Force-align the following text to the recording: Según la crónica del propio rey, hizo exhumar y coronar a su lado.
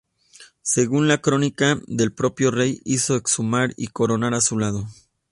Según 0.63 1.07
la 1.07 1.19
crónica 1.21 1.79
del 1.85 2.11
propio 2.11 2.49
rey, 2.49 2.81
hizo 2.85 3.15
exhumar 3.15 3.75
y 3.77 3.85
coronar 3.89 4.33
a 4.33 4.41
su 4.41 4.57
lado. 4.57 4.87